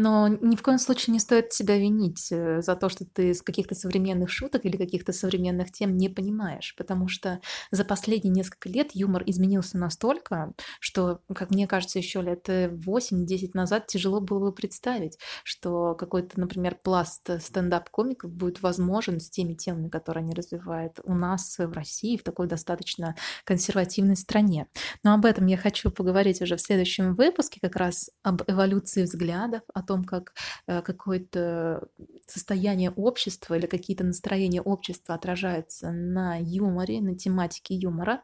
Но 0.00 0.28
ни 0.28 0.56
в 0.56 0.62
коем 0.62 0.78
случае 0.78 1.12
не 1.12 1.18
стоит 1.18 1.52
себя 1.52 1.76
винить 1.76 2.32
э, 2.32 2.62
за 2.62 2.74
то, 2.74 2.88
что 2.88 3.04
ты 3.04 3.34
с 3.34 3.42
каких-то 3.42 3.74
современных 3.74 4.30
шуток 4.30 4.64
или 4.64 4.78
каких-то 4.78 5.12
современных 5.12 5.72
тем 5.72 5.98
не 5.98 6.08
понимаешь, 6.08 6.74
потому 6.78 7.06
что 7.06 7.40
за 7.70 7.84
последние 7.84 8.32
несколько 8.32 8.70
лет 8.70 8.92
юмор 8.94 9.22
изменился 9.26 9.76
настолько, 9.76 10.54
что, 10.80 11.20
как 11.34 11.50
мне 11.50 11.66
кажется, 11.66 11.98
еще 11.98 12.22
лет 12.22 12.48
8-10 12.48 13.50
назад 13.52 13.88
тяжело 13.88 14.22
было 14.22 14.46
бы 14.46 14.52
представить, 14.54 15.18
что 15.44 15.94
какой-то, 15.94 16.40
например, 16.40 16.78
пласт 16.82 17.28
стендап-комиков 17.38 18.32
будет 18.32 18.62
возможен 18.62 19.20
с 19.20 19.28
теми 19.28 19.52
темами, 19.52 19.90
которые 19.90 20.22
они 20.22 20.32
развивают 20.32 20.98
у 21.04 21.12
нас 21.12 21.58
в 21.58 21.72
России, 21.72 22.16
в 22.16 22.22
такой 22.22 22.46
достаточно 22.46 23.16
консервативной 23.44 24.16
стране. 24.16 24.66
Но 25.04 25.12
об 25.12 25.26
этом 25.26 25.44
я 25.44 25.58
хочу 25.58 25.90
поговорить 25.90 26.40
уже 26.40 26.56
в 26.56 26.62
следующем 26.62 27.14
выпуске, 27.14 27.60
как 27.60 27.76
раз 27.76 28.08
об 28.22 28.40
эволюции 28.46 29.02
взглядов, 29.02 29.60
о 29.74 29.89
том, 29.90 30.04
как 30.04 30.34
э, 30.68 30.82
какое-то 30.82 31.88
состояние 32.24 32.92
общества 32.92 33.56
или 33.56 33.66
какие-то 33.66 34.04
настроения 34.04 34.62
общества 34.62 35.16
отражаются 35.16 35.90
на 35.90 36.36
юморе, 36.40 37.00
на 37.00 37.16
тематике 37.16 37.74
юмора. 37.74 38.22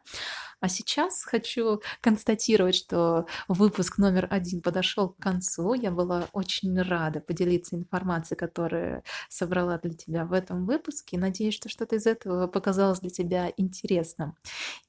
А 0.61 0.69
сейчас 0.69 1.23
хочу 1.23 1.81
констатировать, 1.99 2.75
что 2.75 3.25
выпуск 3.49 3.97
номер 3.97 4.27
один 4.31 4.61
подошел 4.61 5.09
к 5.09 5.17
концу. 5.17 5.73
Я 5.73 5.91
была 5.91 6.29
очень 6.31 6.81
рада 6.81 7.19
поделиться 7.19 7.75
информацией, 7.75 8.37
которую 8.37 9.03
собрала 9.27 9.77
для 9.77 9.93
тебя 9.93 10.23
в 10.23 10.31
этом 10.31 10.65
выпуске. 10.65 11.19
Надеюсь, 11.19 11.53
что 11.53 11.67
что-то 11.67 11.97
из 11.97 12.07
этого 12.07 12.47
показалось 12.47 13.01
для 13.01 13.09
тебя 13.09 13.51
интересным. 13.57 14.37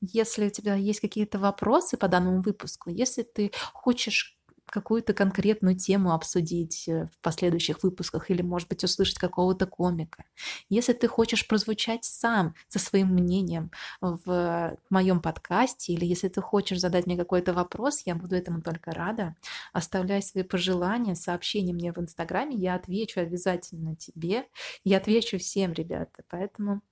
Если 0.01 0.47
у 0.47 0.51
тебя 0.51 0.77
есть 0.77 1.01
какие-то 1.01 1.41
вопросы 1.41 1.97
по 1.97 2.07
данному 2.07 2.41
выпуску, 2.41 2.89
если 2.89 3.23
ты 3.25 3.51
хочешь 3.73 4.38
какую-то 4.71 5.15
конкретную 5.15 5.77
тему 5.77 6.13
обсудить 6.13 6.89
э, 6.89 7.07
в 7.07 7.21
последующих 7.21 7.83
выпусках 7.83 8.31
или, 8.31 8.43
может 8.43 8.69
быть, 8.69 8.85
услышать 8.85 9.19
какого-то 9.19 9.67
комика. 9.67 10.25
Если 10.69 10.93
ты 10.93 11.09
хочешь 11.09 11.47
прозвучать 11.47 12.05
сам 12.05 12.55
со 12.69 12.79
своим 12.79 13.09
мнением 13.09 13.71
в 14.01 14.77
моем 14.91 15.21
подкасте, 15.21 15.93
или 15.93 16.05
если 16.05 16.29
ты 16.29 16.41
хочешь 16.41 16.81
задать 16.81 17.07
мне 17.07 17.17
какой-то 17.17 17.53
вопрос, 17.53 18.03
я 18.05 18.15
буду 18.15 18.37
этому 18.37 18.63
только 18.63 18.93
рада. 18.93 19.35
Оставляй 19.73 20.23
свои 20.23 20.45
пожелания, 20.45 21.15
сообщения 21.15 21.73
мне 21.73 21.93
в 21.93 21.99
Инстаграме, 21.99 22.57
я 22.57 22.75
отвечу 22.75 23.21
обязательно 23.21 23.97
тебе, 23.97 24.47
я 24.85 24.99
отвечу 24.99 25.39
всем, 25.39 25.73
ребята. 25.73 26.23
Поэтому 26.29 26.83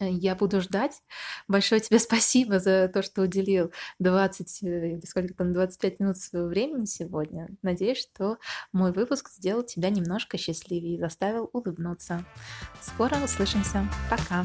я 0.00 0.34
буду 0.34 0.60
ждать. 0.60 1.02
Большое 1.48 1.80
тебе 1.80 1.98
спасибо 1.98 2.58
за 2.58 2.88
то, 2.92 3.02
что 3.02 3.22
уделил 3.22 3.72
20 3.98 4.62
э, 4.62 4.92
или 4.92 5.06
сколько 5.06 5.34
там, 5.34 5.52
25 5.52 6.00
минут 6.00 6.16
своего 6.16 6.48
времени 6.48 6.84
сегодня. 6.84 7.48
Надеюсь, 7.62 7.98
что 7.98 8.38
мой 8.72 8.92
выпуск 8.92 9.30
сделал 9.30 9.62
тебя 9.62 9.90
немножко 9.90 10.38
счастливее 10.38 10.96
и 10.96 11.00
заставил 11.00 11.50
улыбнуться. 11.52 12.24
Скоро 12.80 13.16
услышимся. 13.22 13.88
Пока. 14.10 14.44